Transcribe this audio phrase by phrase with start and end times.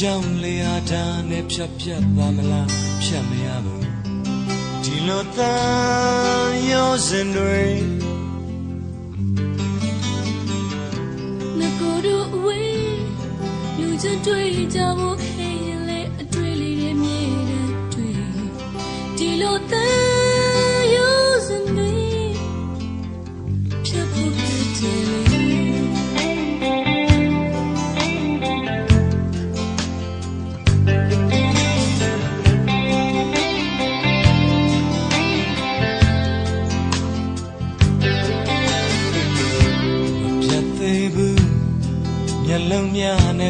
[0.00, 2.68] ကြောင့်လေအားဒါနဲ့ဖြတ်ဖြတ်ပါမလား
[3.02, 3.82] ဖြတ်မရဘူး
[4.84, 7.62] ဒီလိုတန်ရောစင်တွေ
[11.58, 13.02] ငါကိုယ်တို့ဝေး
[13.78, 15.03] လူချင်းတွေ့ကြဘူး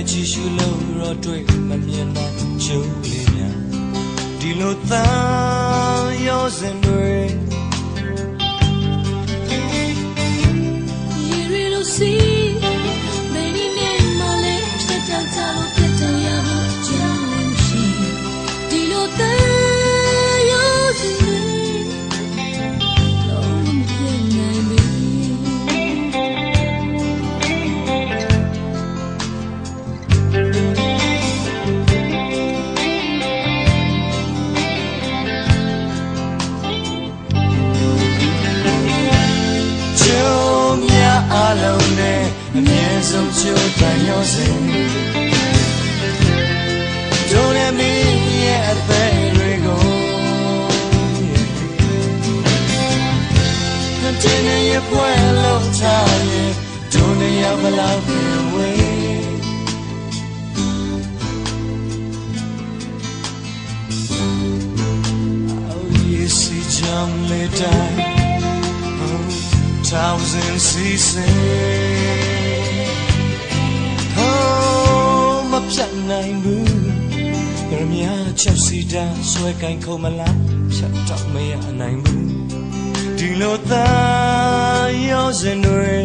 [0.05, 2.33] နဲ့ကြည့်ရှုလို့တော့တွေ့မမြင်တော့
[2.65, 3.57] ကျုပ်လေးများ
[4.41, 5.07] ဒီလိုသာ
[6.27, 7.14] ရောစင်တွေ
[43.15, 43.43] 心招
[43.81, 44.35] 大休息。
[47.31, 47.93] Don't let me
[48.45, 49.77] yet, baby, go.
[54.03, 56.47] Don't let me pueblo tell you.
[56.91, 58.83] Don't let me love you away.
[66.81, 67.93] Jump me down,
[69.05, 69.29] oh,
[69.85, 72.44] thousand seasons.
[75.73, 77.15] ဖြတ်နိုင်ဘူး
[77.73, 78.07] ရမရ
[78.41, 80.37] ချက်စီတာဆွဲကင်ခုံမလား
[80.75, 82.29] ဖြတ်တော့မရနိုင်ဘူး
[83.19, 85.97] ဒီလိုသားရောစင်တွေ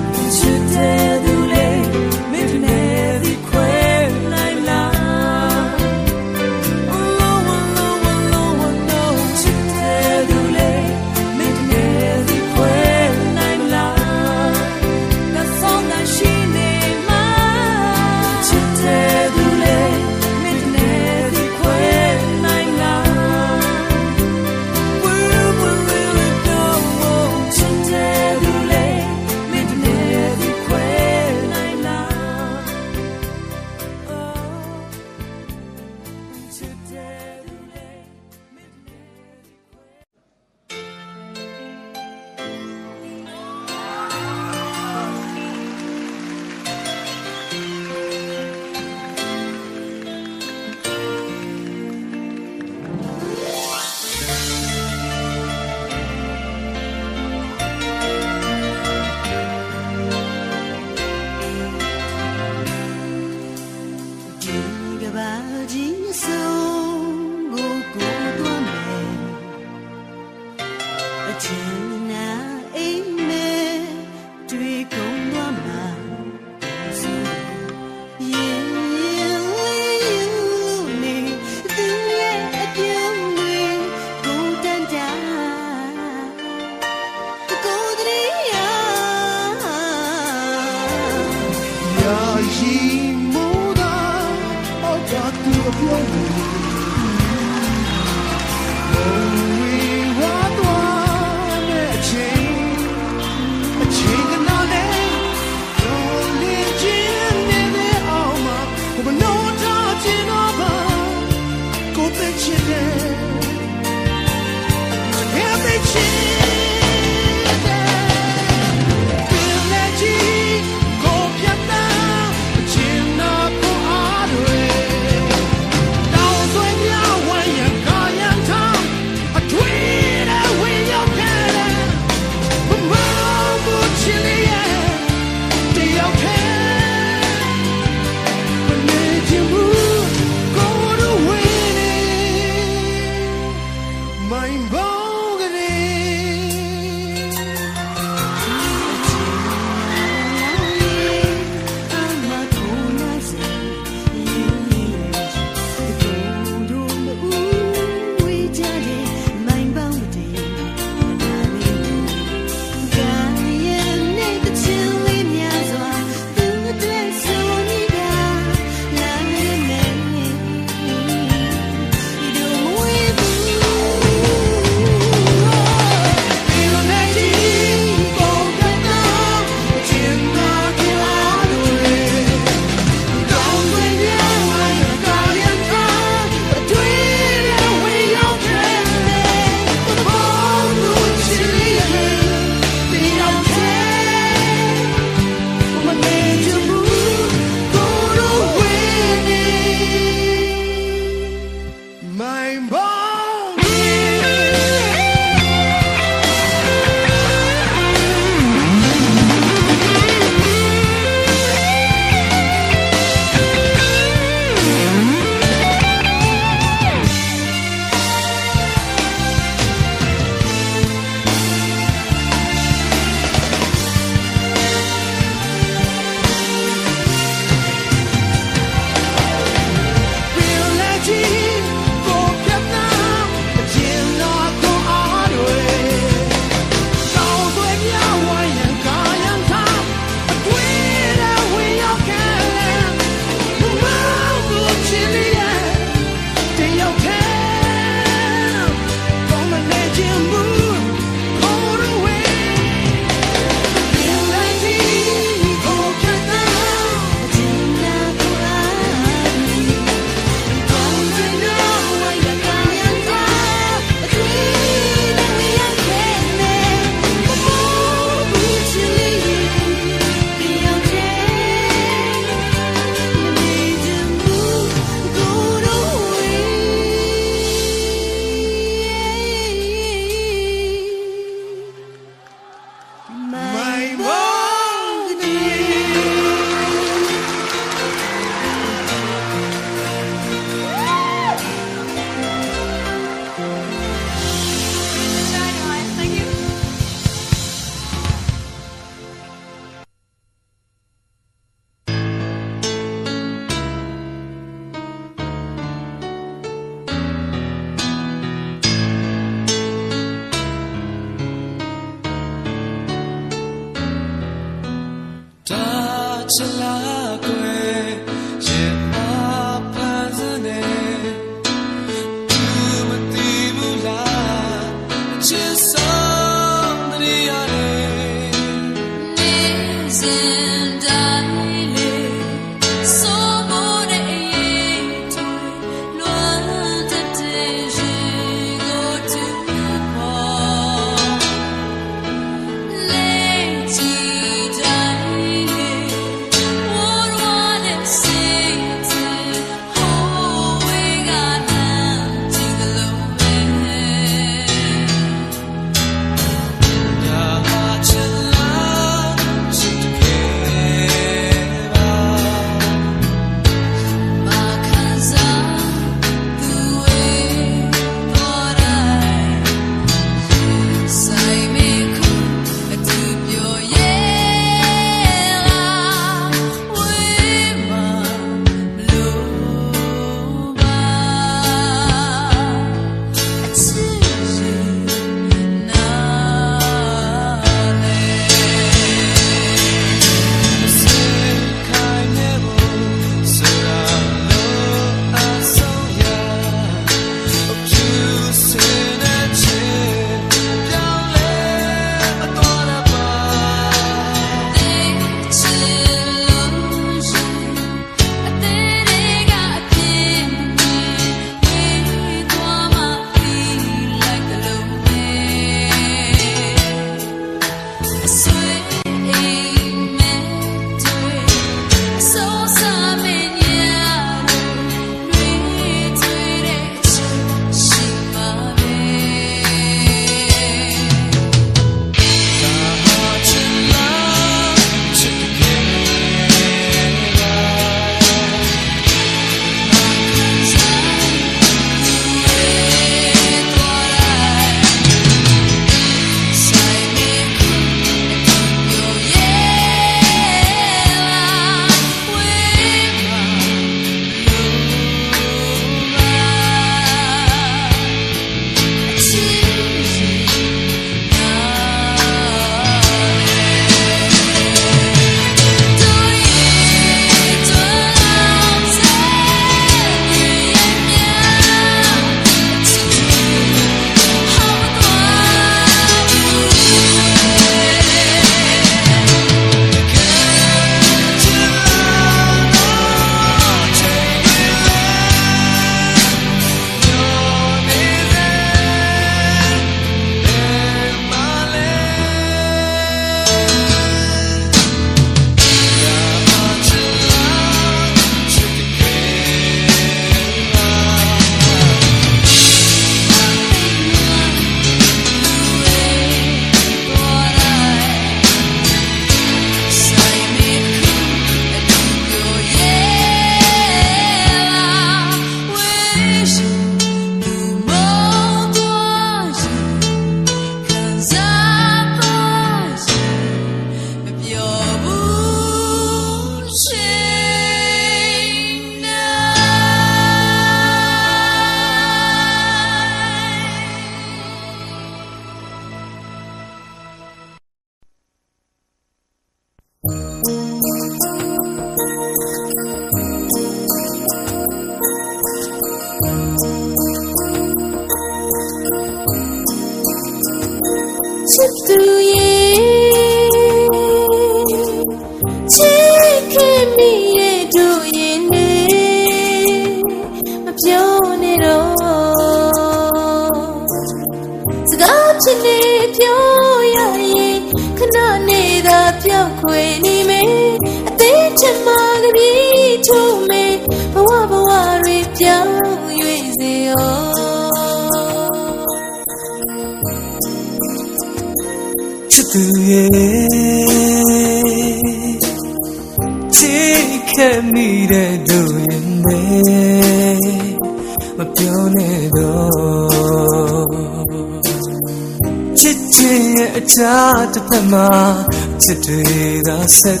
[599.60, 600.00] သာဆက်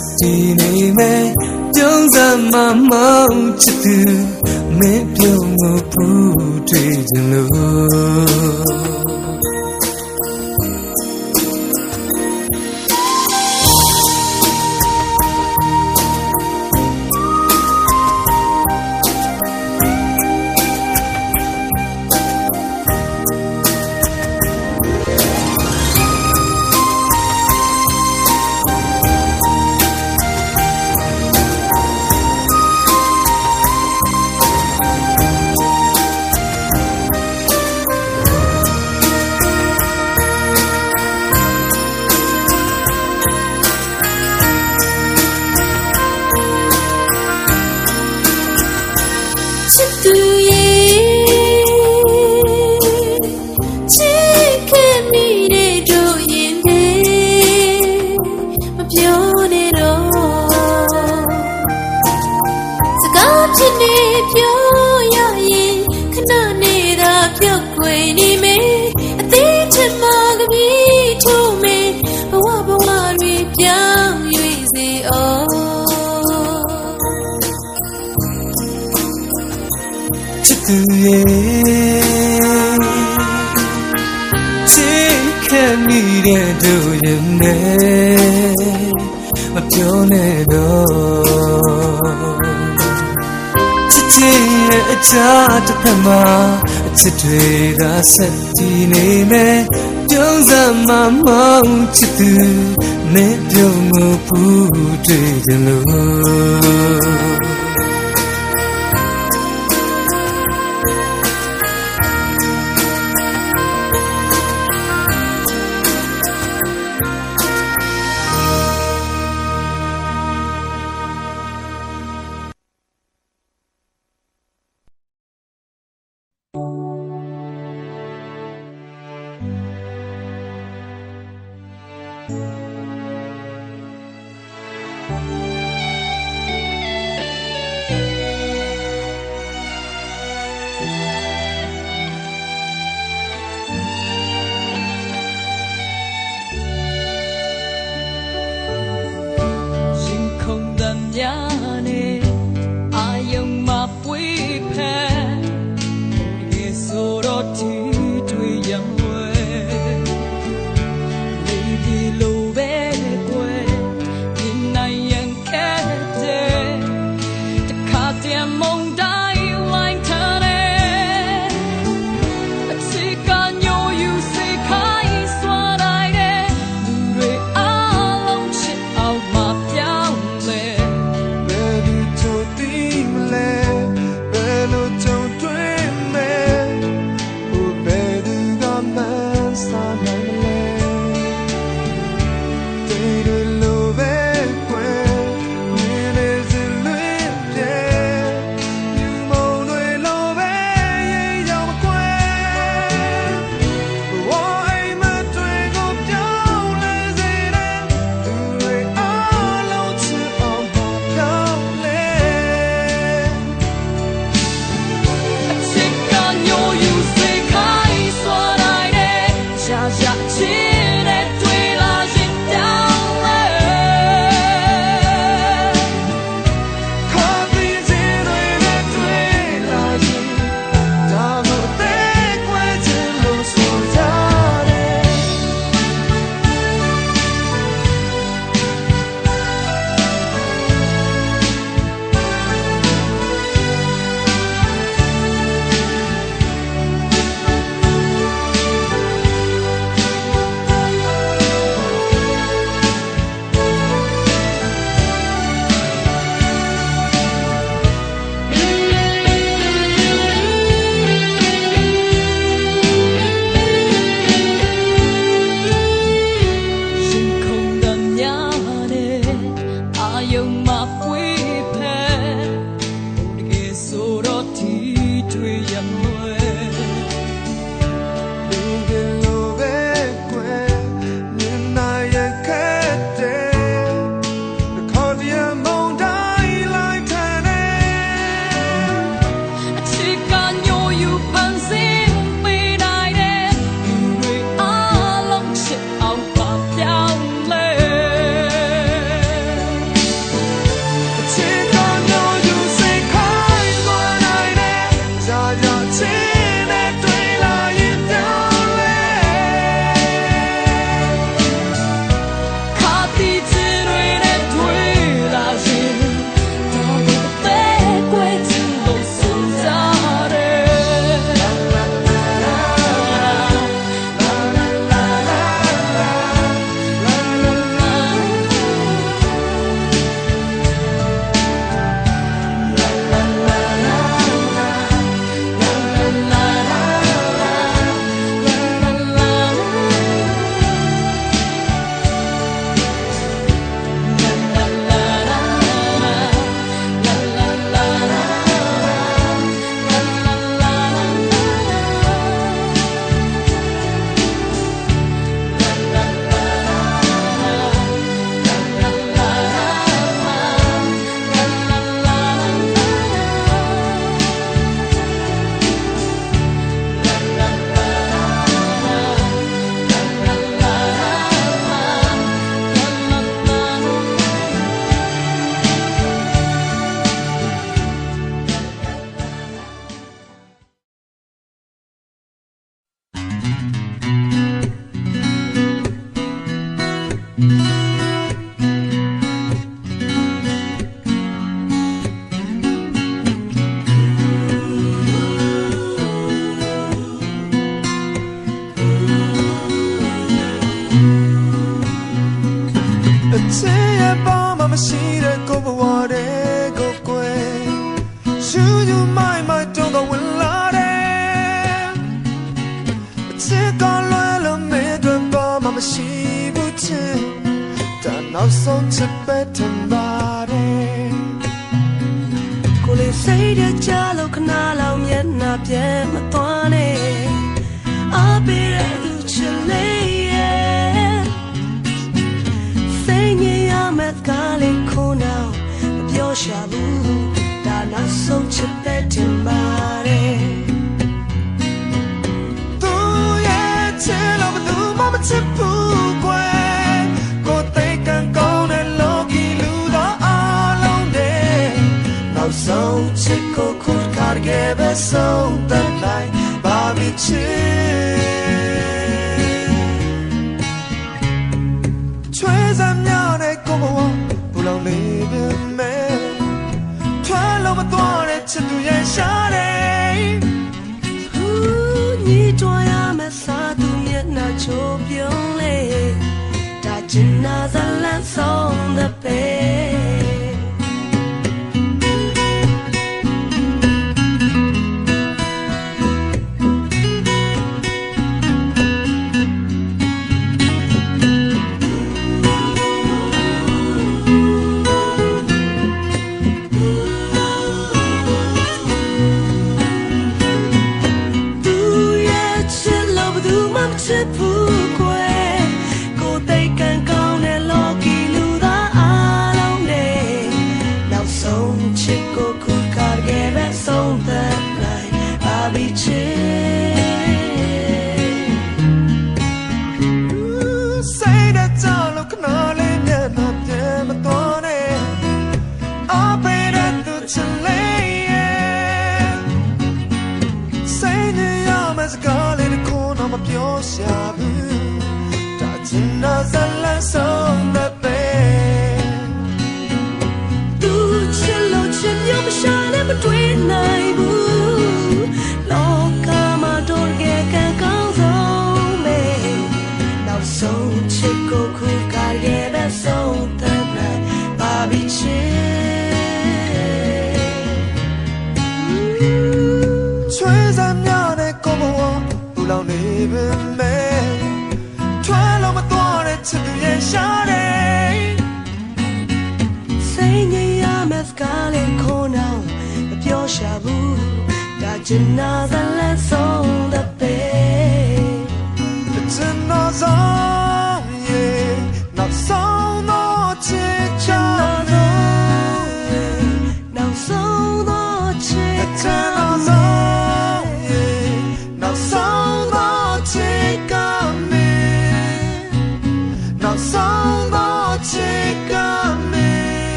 [575.08, 576.39] ဒါ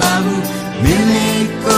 [0.00, 0.02] မ
[1.64, 1.76] ဆိ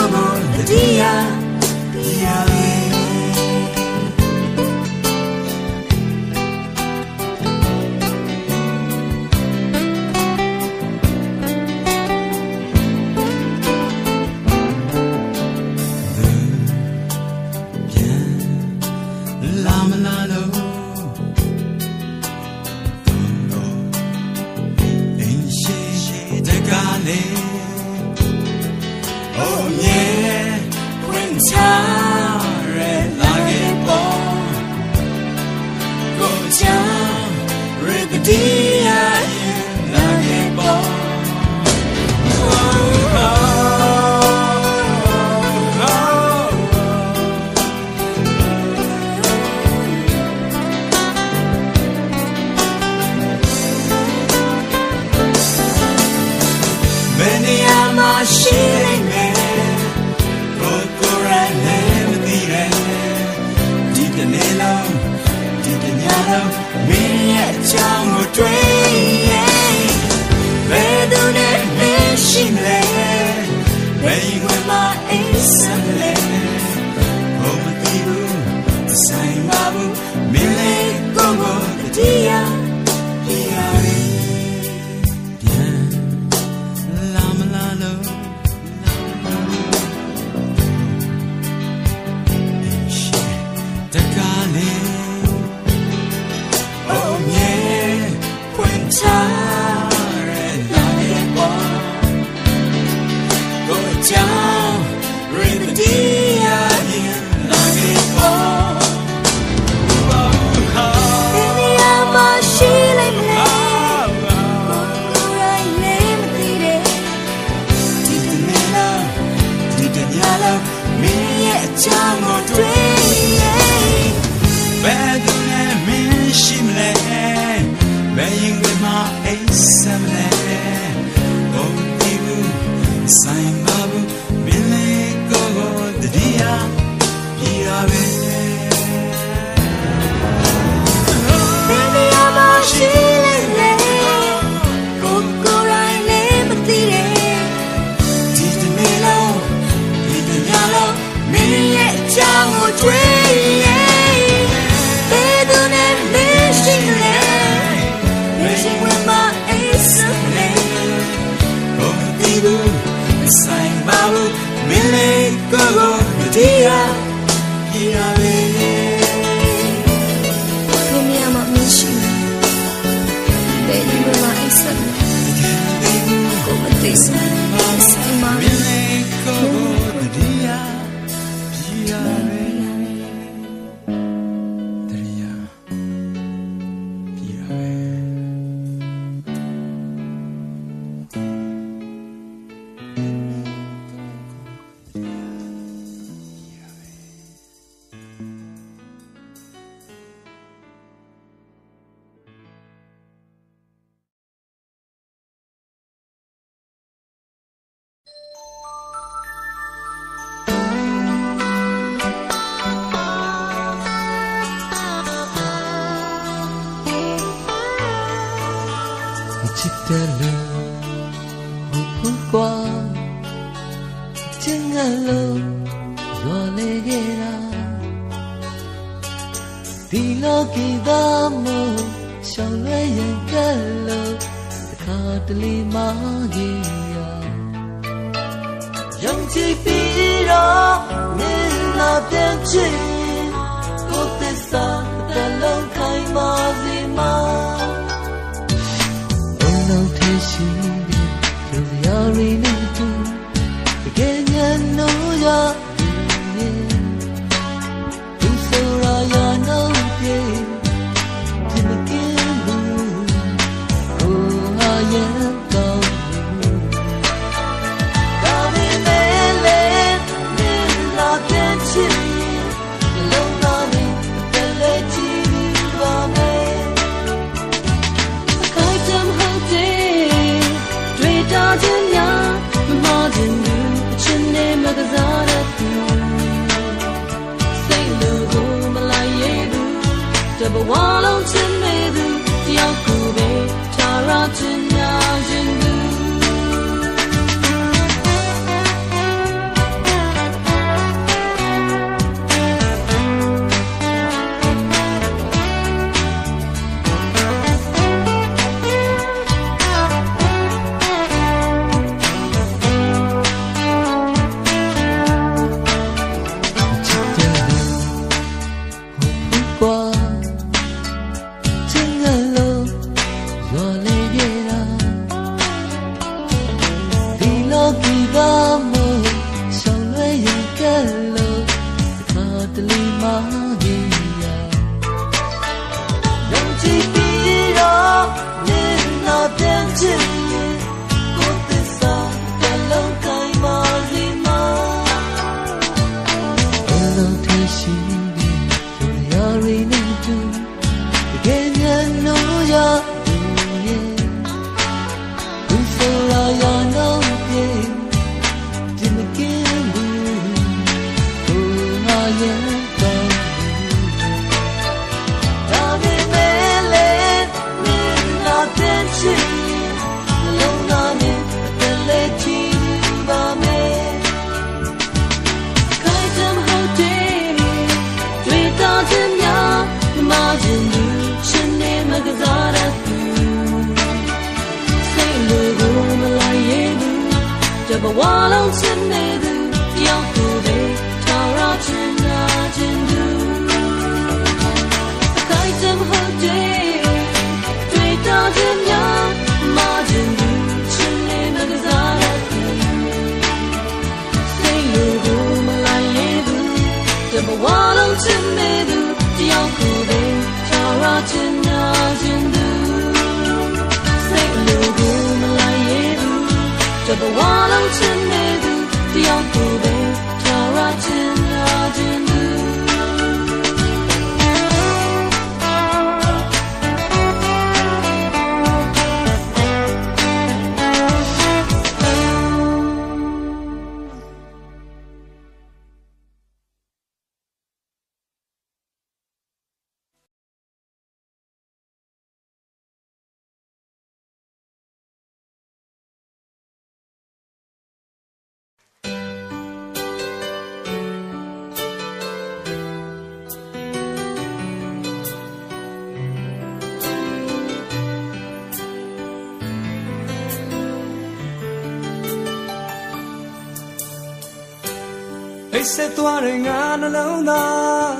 [465.61, 467.93] တ်ဆက်သွားတဲ့ငါနှလုံးသား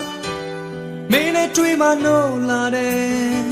[1.11, 3.43] မင်းနဲ့တွေ့မှနှုတ်လာတယ်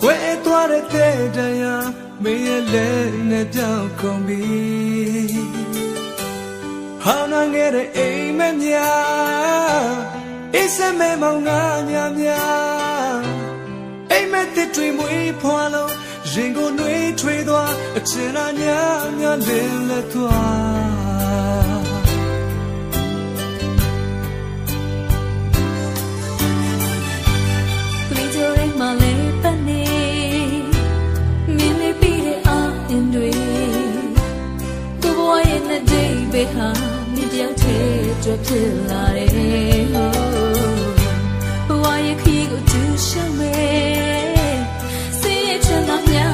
[0.00, 1.88] ခွဲသွားတဲ့တဲ့တရား
[2.22, 4.42] မင်းရဲ့လက်နဲ့ပြောင်းကုန်ပြီ
[7.02, 9.86] ဟောင်းနာငယ်တဲ့အိမ်မက်များ
[10.54, 13.20] အစ်စမဲမောင်ငါညာများ
[14.10, 15.92] အိမ်မက်တဲ့တွေ့မွေးဖွာလို့
[16.32, 18.80] ရင်ကိုနှွေးထွေးသွားအချင်လာညာ
[19.20, 21.81] ညာလင်းလက်သွား
[36.32, 36.66] ပေးဟာ
[37.14, 39.84] မင်းတယောက်တည်းကြွဖြစ်လာတယ်
[41.68, 44.58] ဘဝရဲ့ခရီးကိုတူရှောင်မယ်
[45.20, 46.31] စေရချမ်းသာများ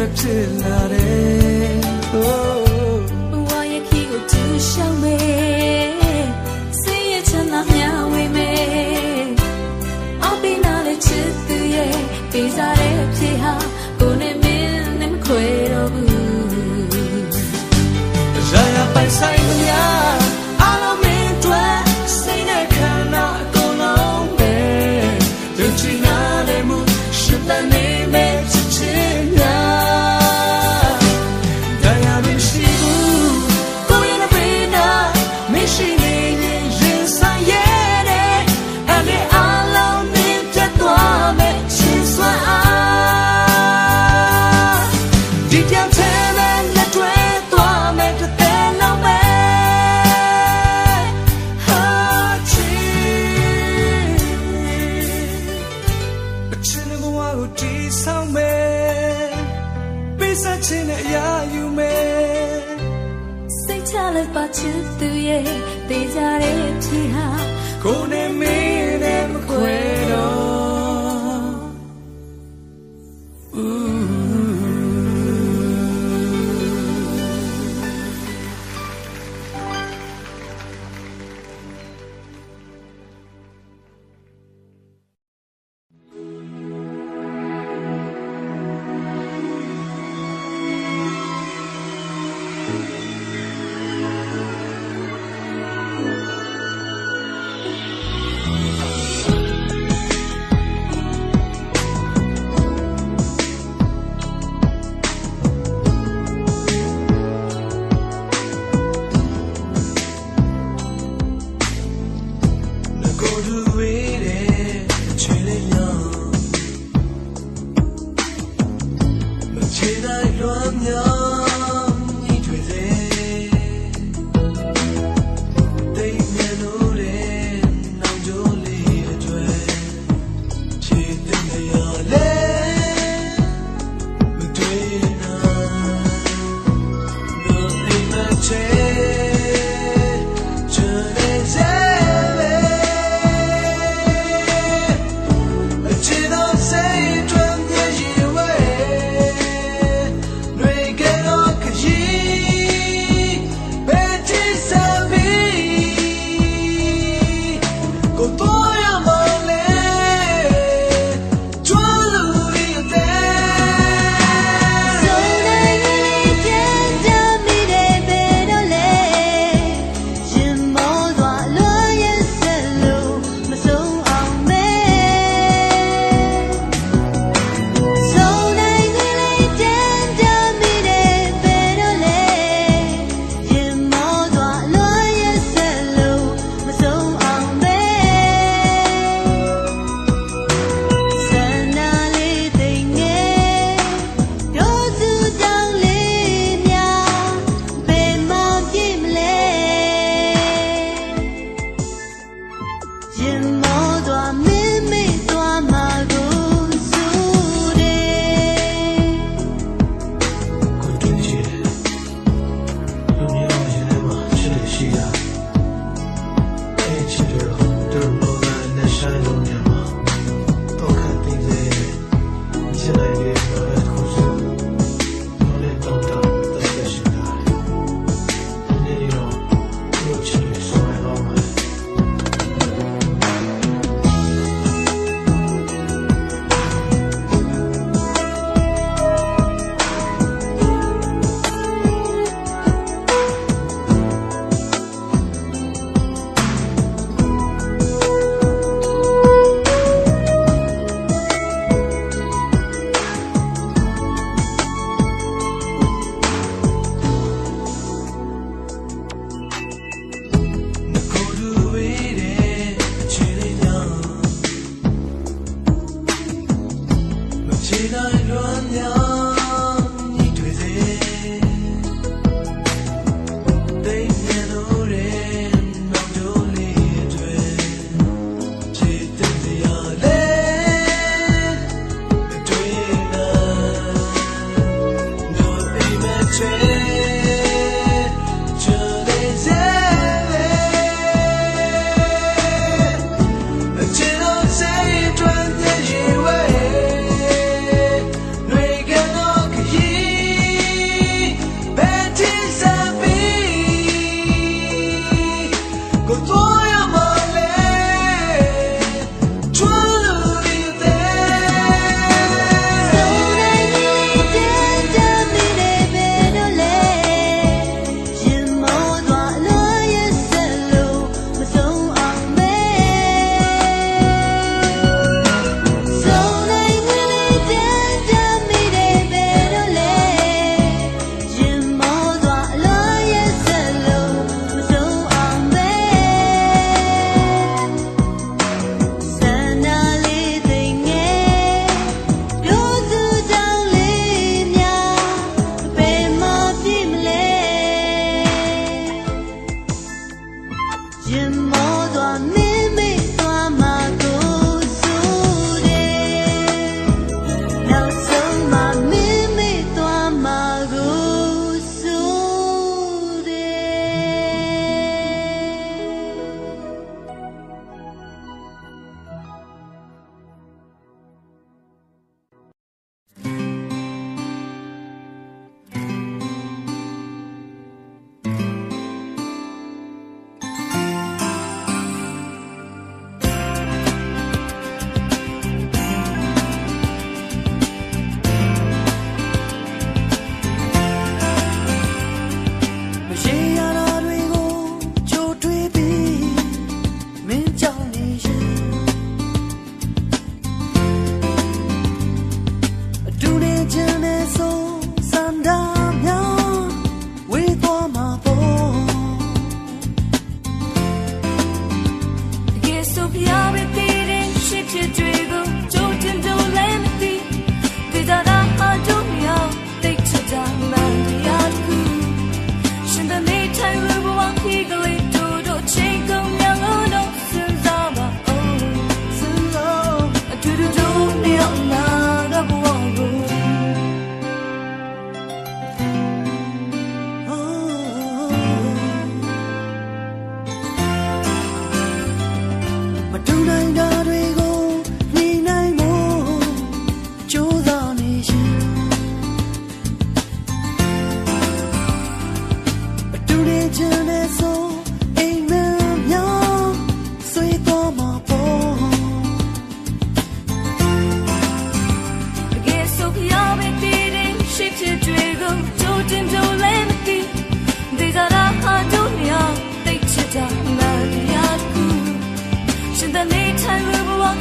[0.00, 1.78] အတွက်ဖြစ်လာတယ်
[2.14, 5.90] Oh ဘဝရဲ့ခီးကိုသူရှောင်မယ်
[6.82, 9.26] စိတ်ရဲ့ချမ်းသာမျှဝေမယ်
[10.22, 11.94] အောက်ပြီးနားလေချစ်သူရဲ့
[12.32, 13.52] ပေးစားတဲ့ဖြစ်ဟာ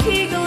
[0.09, 0.38] keep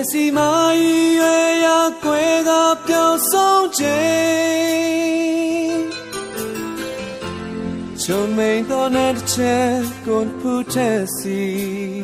[0.00, 3.86] 月是蚂蚁，月牙归到表松间。
[7.98, 12.02] 就没到那的钱，滚不得西。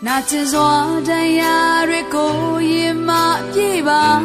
[0.00, 4.20] 那只说的呀，瑞古一马匹吧。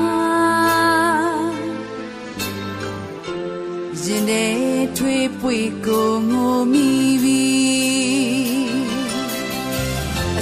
[4.03, 5.51] 人类退步，
[5.85, 5.93] 共
[6.35, 8.67] 我迷离。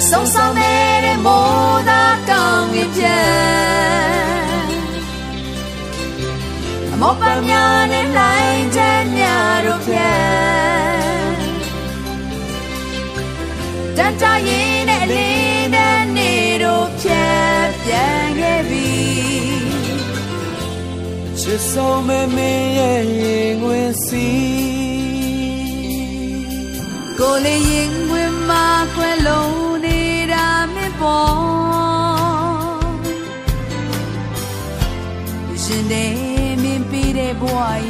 [0.00, 0.87] 松松的。
[1.24, 4.68] မိုးသားကောင်းငင်ပြန်
[6.92, 9.20] အမောပညာနဲ့နိုင်တဲ့ည
[9.64, 11.28] တို့ပြန်
[13.96, 18.88] တန်တရင်နဲ့အလေးနဲ့နေတို့ပြန်ပြန်ခဲ့ပြီ
[21.40, 24.28] ချစ်ဆုံးမမင်းရဲ့ရင်ဝင်စီ
[27.18, 27.77] ကိုလေး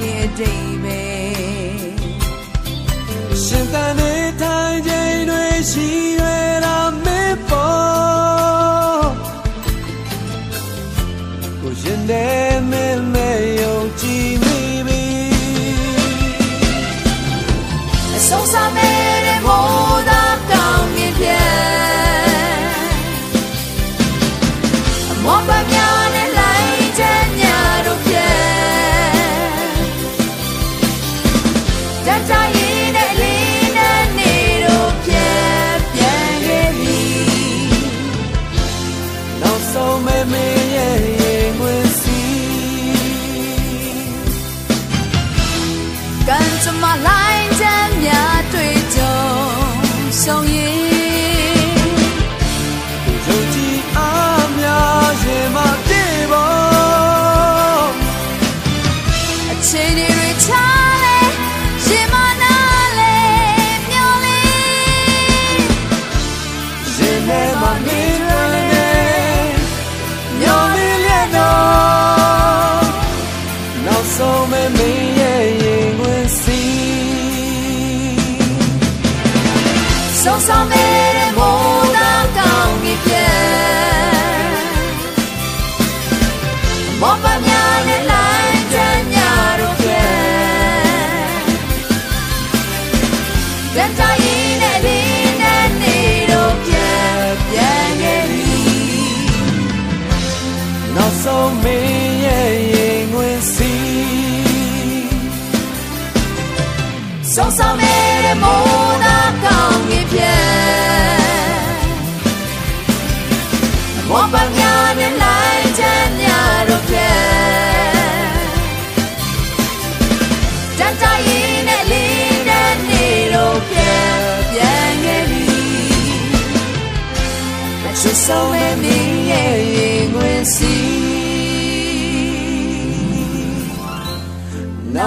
[0.00, 1.02] ရဲ့အတိမ်ပဲ
[3.42, 6.17] ရှင်တန်တဲ့ထိုင်ခြင်းတွေရှိ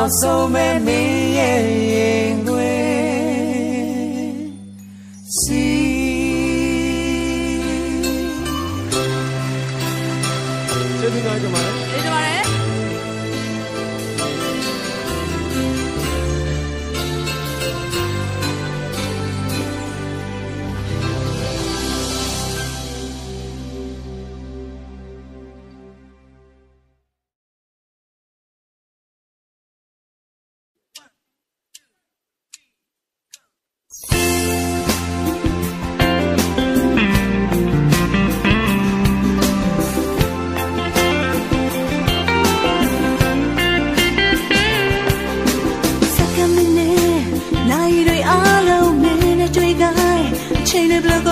[0.01, 1.10] နောက်
[51.09, 51.30] အ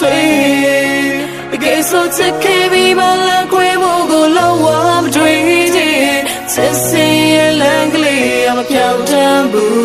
[0.00, 1.18] sweet
[1.52, 4.66] တကယ်ဆိုချစ်ခဲ့ပြီးမလားခွေဖို့ကိုလုံးဝ
[5.02, 6.22] မတွေးခြင်း
[6.54, 9.80] စစ်စင်ရဲ့လမ်းကလေးအမပြောင်းတမ်းဘူး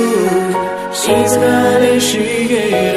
[0.99, 2.94] She's gonna she get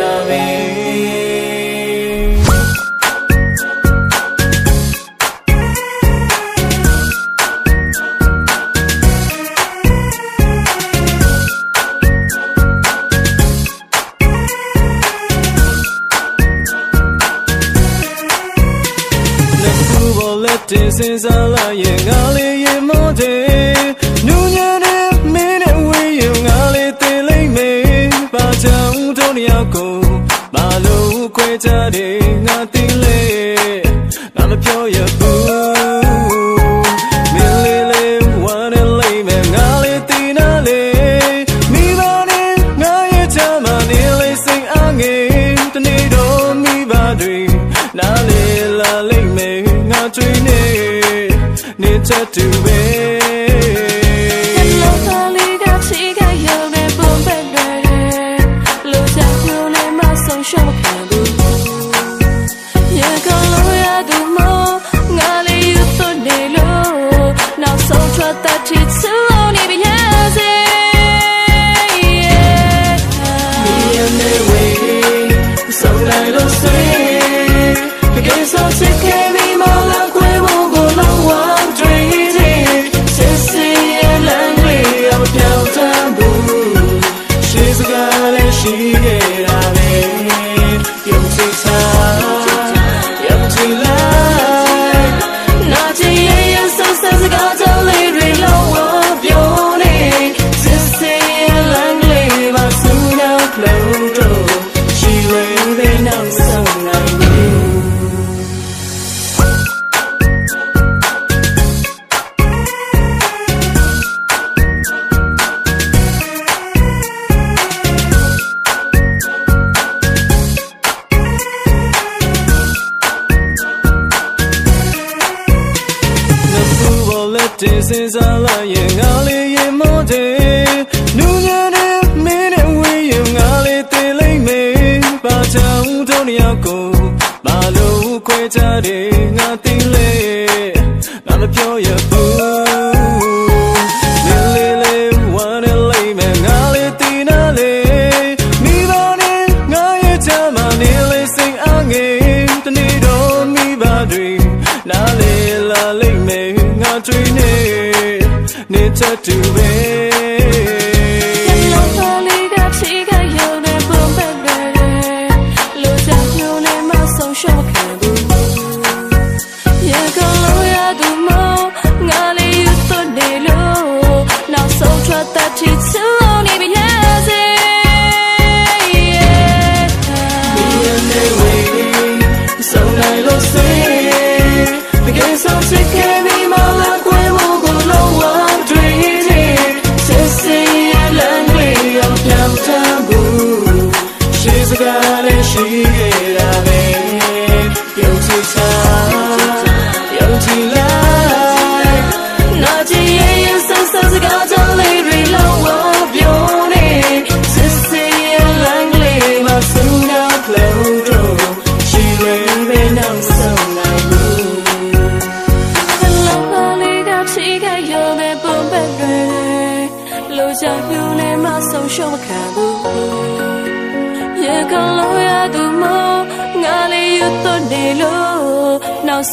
[175.11, 176.18] thought you'd soon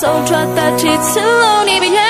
[0.06, 2.05] နောက်ဆုံးထွက်တဲ့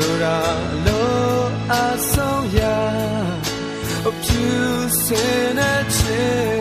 [0.00, 0.38] ဆိုတာ
[0.86, 1.74] လို့အ
[2.12, 2.60] ဆုံးရ
[4.08, 4.46] အပြူ
[5.04, 6.59] စင်တဲ့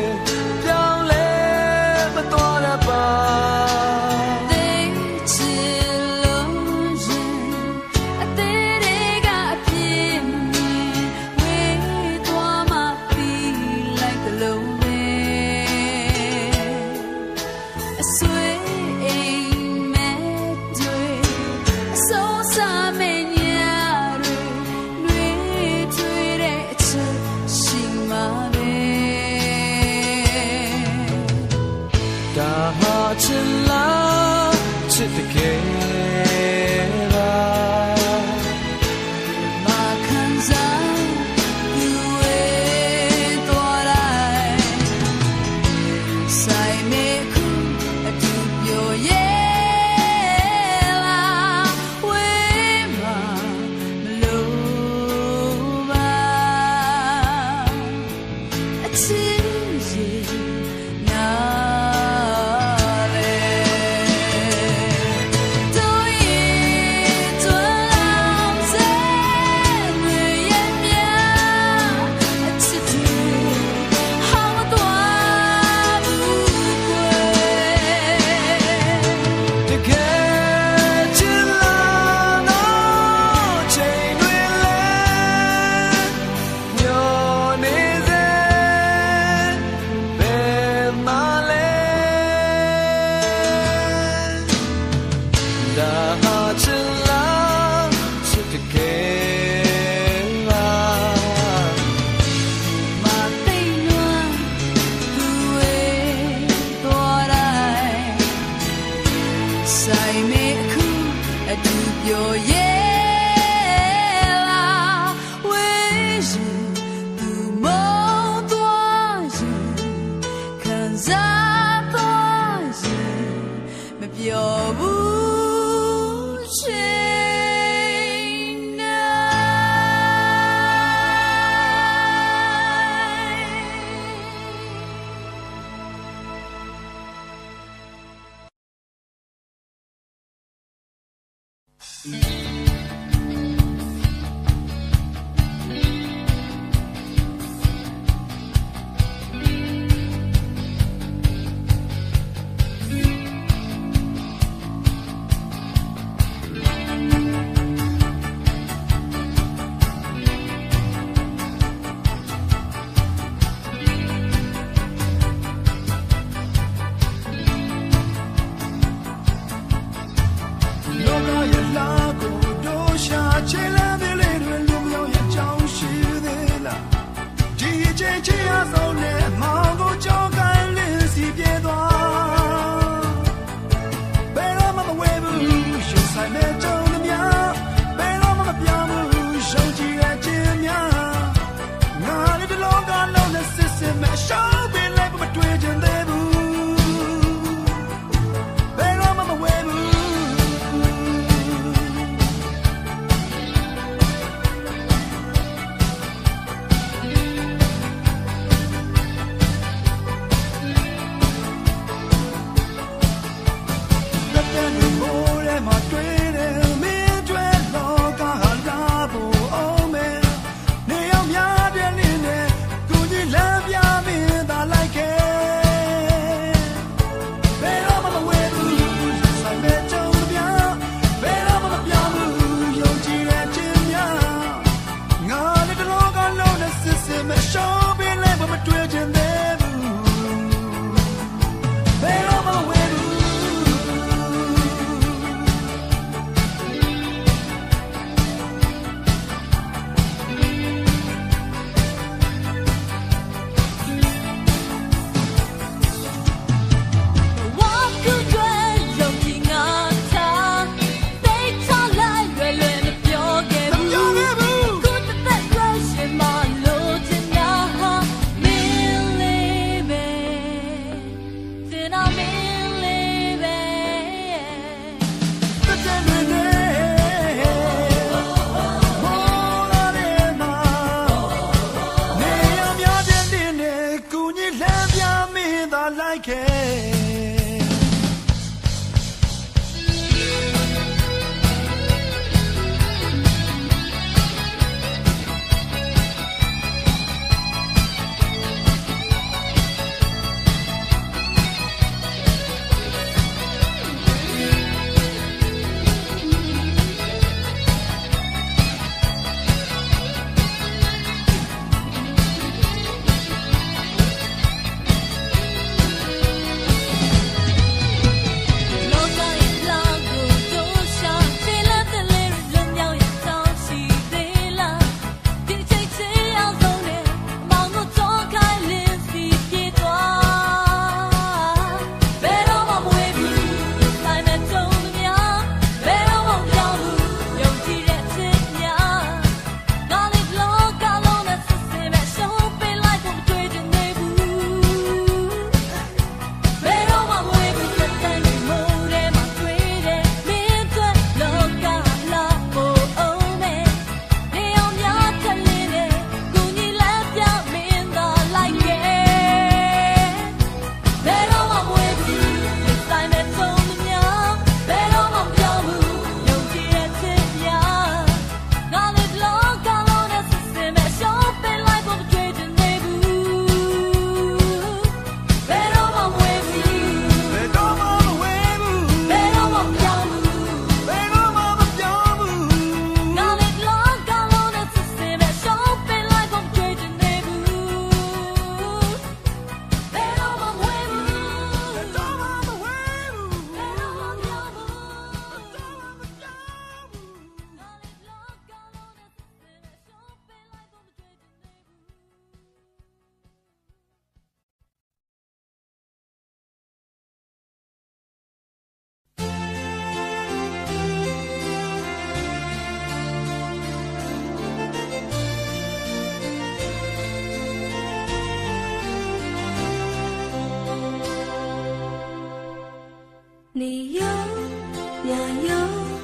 [423.60, 425.14] 你又要
[425.44, 425.49] 有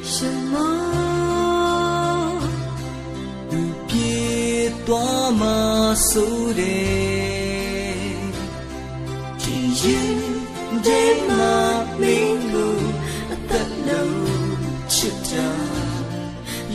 [0.03, 0.59] 什么？
[3.87, 6.61] 别多么苏的，
[9.37, 9.49] 只
[9.87, 9.95] 因
[10.83, 10.91] 这
[11.29, 11.31] 么
[11.97, 12.57] 明路，
[13.47, 13.57] 但
[13.87, 13.93] 都
[14.89, 15.37] 知道，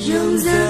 [0.09, 0.70] 用在。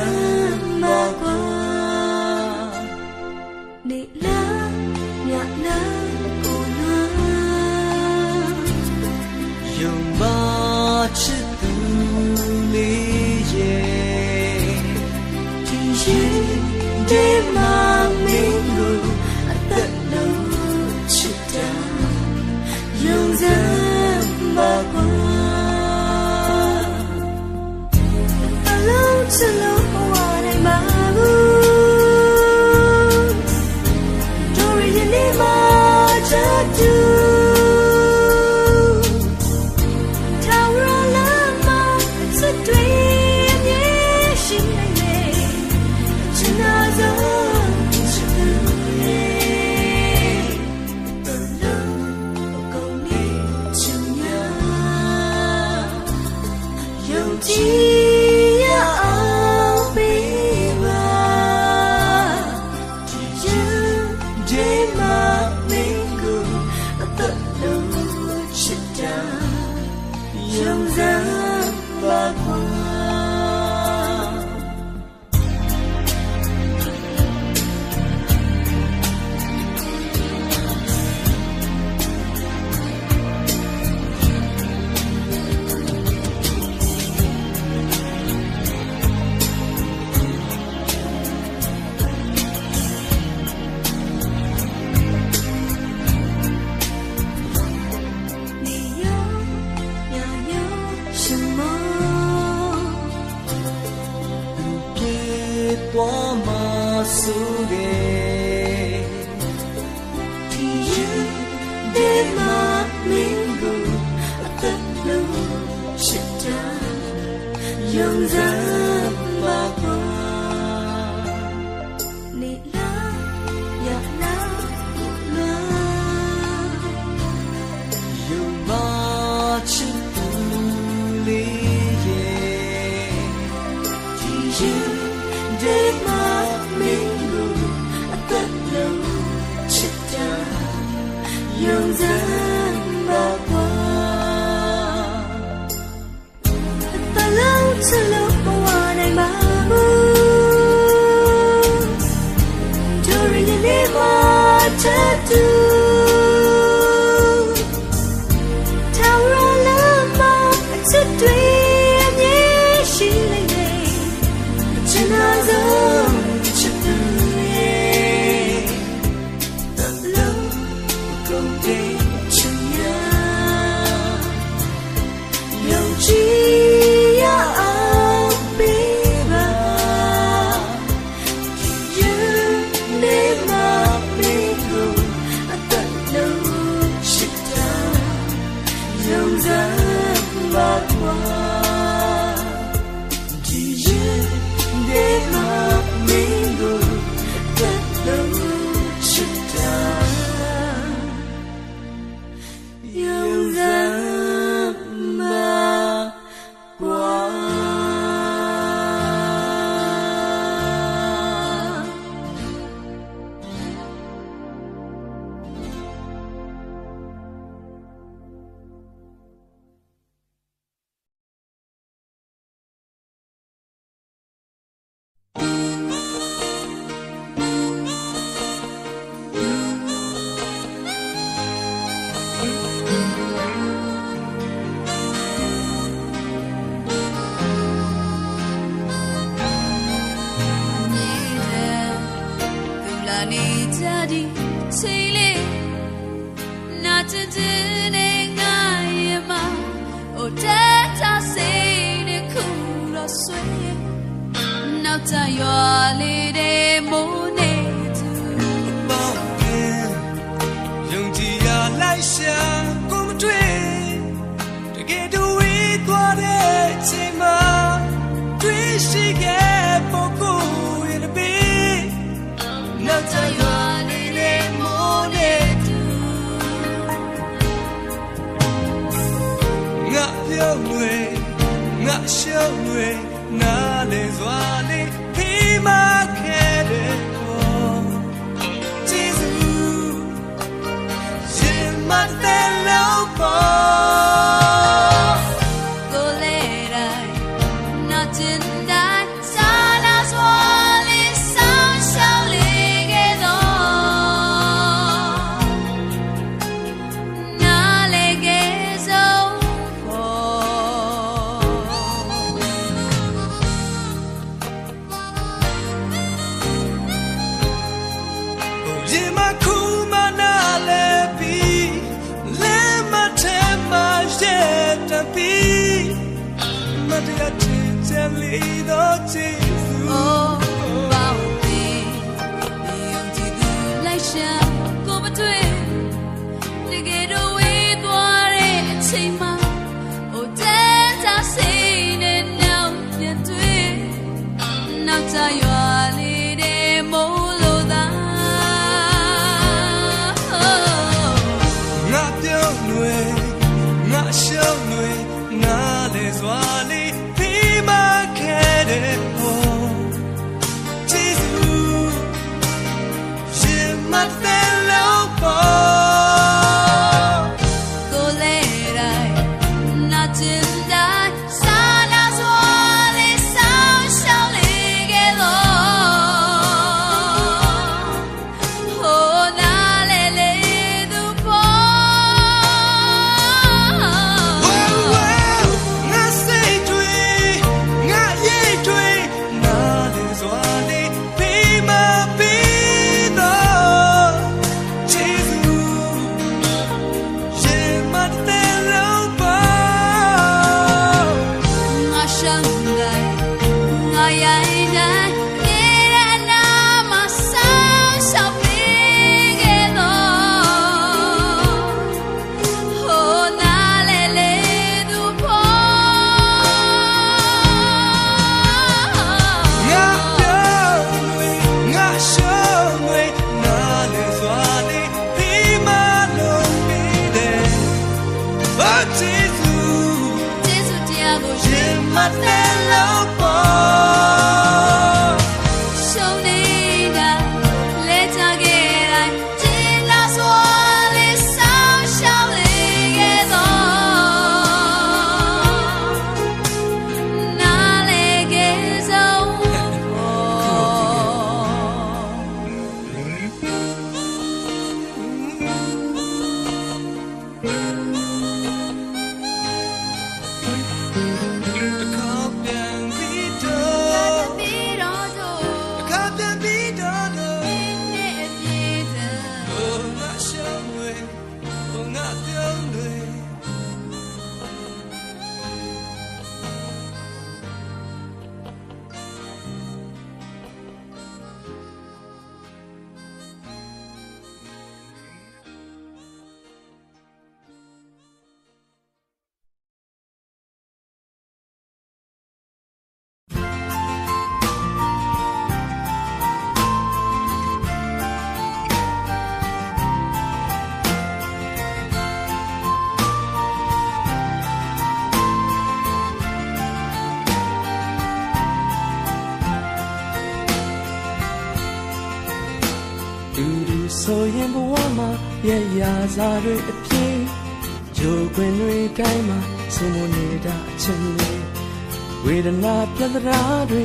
[523.14, 523.84] သရာတွေ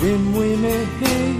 [0.00, 1.36] ဝင်မွေမဲ့ဟေး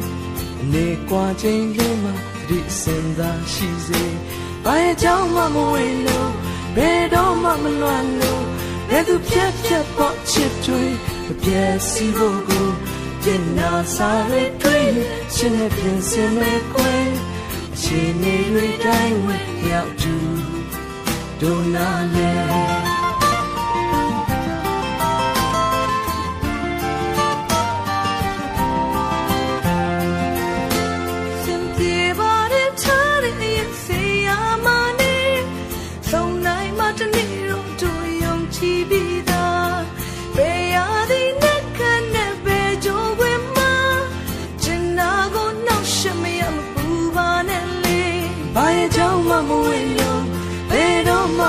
[0.63, 2.15] အနေကွာချင်းလေးမှာ
[2.49, 4.03] သတိစင်သာရှိစေ
[4.65, 6.31] ဘာရဲ့ကြောင့်မှမဝေလို့
[6.77, 8.45] ဘယ်တော့မှမလွမ်းလို့
[8.89, 10.83] ဘယ်သူဖြတ်ဖြတ်ပေါ့ချစ်တွေ
[11.27, 12.69] မပြည့်စုံဖို့ကို
[13.25, 14.89] ကျင်နာစားရတွေ့
[15.35, 17.09] ရှင်နဲ့ပြင်ဆင်မဲ့ကွယ်
[17.83, 20.15] ရှင်နေတွေတိုင်းဝင်ရောက်သူ
[21.41, 22.98] ဒုနာလဲ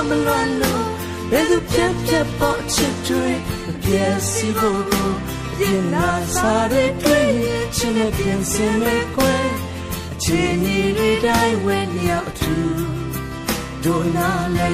[0.07, 0.85] မလွန်လို့
[1.31, 3.27] ဘယ်သူဖြတ်ဖြတ်ပေါ့ချစ်တွေ
[3.69, 5.11] အပြည့်စီဖို့ကို
[5.57, 7.29] ပြင်လာစားရတဲ့
[7.75, 9.47] ချင်းနဲ့ပြင်စင်မဲ့ကွယ်
[10.13, 12.81] အချိန်ကြီးတွေတိုင်းဝယ်လျောက်အထူး
[13.83, 14.69] ဒိုနာလေ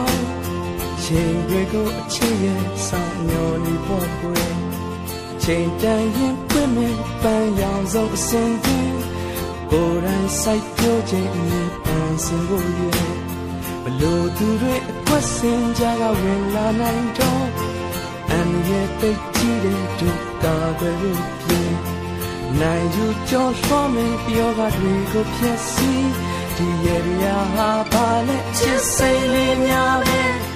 [0.00, 0.35] ော်
[1.10, 4.54] ချိန်တွေကိုအချစ်ရဲ့ဆောင်မျောနေပေါ်ကွယ်
[5.42, 8.90] ချိန်တန်ရင်ပြည့်မဲ့ပန်းရောင်စုံအစင်တင်
[9.70, 13.10] ကိုယ်တိုင်စိုက်ပျိုးခြင်းအမြင်ပန်းစင်ကိုရဲ့
[13.82, 17.48] ဘလို့သူတွေအကွက်စင်ကြကဝင်လာနိုင်တော့
[18.30, 21.12] အန်ရဲ့တိတ်ကြီးတဲ့ဒုက္ခတွေ
[21.44, 21.74] ပြင်
[22.60, 26.12] နိုင်ယူကြောရွှားမယ်ပြောကတွေကိုဖြည့်ဆည်း
[26.56, 27.24] ဒီရဲ့ရ
[27.54, 30.55] ဟာပါနဲ့ချစ်စိတ်လေးများပဲ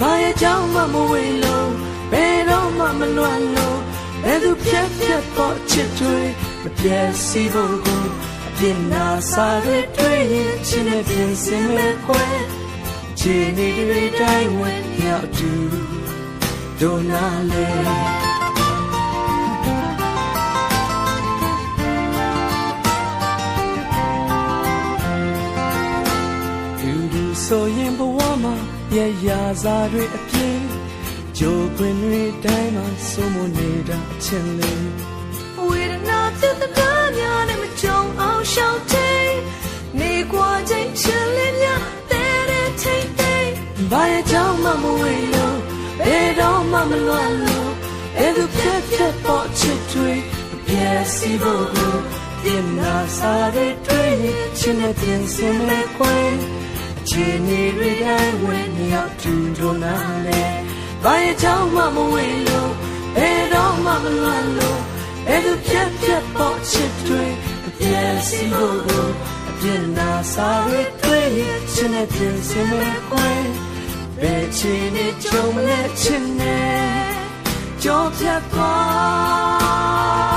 [0.00, 1.70] ဘာရဲ့ကြောင့်မှမဝေလို့
[2.12, 3.80] ဘယ်တော့မှမလွတ်လို့
[4.22, 6.18] ဘယ်သူဖြတ်ဖြတ်ပေါ်ချစ်တွေ
[6.62, 8.04] မပြည့်စီဖို့ကို
[8.46, 12.24] အပြစ်နာစားတွေတွေ့ရင်ချစ်နဲ့ပြင်ဆင်မဲ့ခွဲ
[13.18, 15.52] ခြေနေတွေတိုင်းဝင်ရောက်တူ
[16.80, 17.66] ဒိုနာလေ
[26.80, 29.28] သူသူဆိုရင်ဘဝမှာ ရရ
[29.62, 30.62] စားတွေအပြည့်
[31.38, 34.88] ကြိုးခွင်တွေတိုင်းမှာစိုးမနေတာအချင်းလေး
[35.66, 36.70] ဝေဒနာဖြစ်တဲ့
[37.18, 39.34] များနဲ့မကြုံအောင်ရှောင်တိတ်
[39.98, 43.50] နေကွာချိန်ချင်လေးများတဲ့တဲ့ထိတ်တိတ်
[43.90, 45.58] ဘာရဲ့ကြောင့်မှမဝေလို့
[45.98, 47.72] ဘယ်တော့မှမလွတ်လို့
[48.18, 50.12] အဲ့သူဖြတ်ဖြတ်ပေါ်ချစ်တွေ
[50.66, 51.96] ပြည့်စီဖို့ကို
[52.42, 56.16] ပြင်နာစားတဲ့တွေ့ရင်ချင်တဲ့ပြင်စင်မဲ့ခွဲ
[57.08, 59.94] ခြေနေတွေတိုင်းဝင်ရောက်တူတို့နာ
[60.26, 60.42] လေ
[61.04, 62.72] ဘာရဲ့ကြောင့်မှမဝေလို့
[63.16, 64.80] ဘယ်တော့မှမလွတ်လို့
[65.28, 67.24] အဲ့သူဖြတ်ဖြတ်ပေါ်ချစ်တွေ
[67.78, 69.08] ပြည့်စီဖို့ကို
[69.48, 73.30] အပြစ်နာစားရတွေ့ရင်ချင်တဲ့ပြင်စင်မဲ့ခွဲ
[74.20, 76.58] ဘယ်ချင်နေကြုံမလဲချင်နေ
[77.82, 80.31] ကြောဖြတ်သွား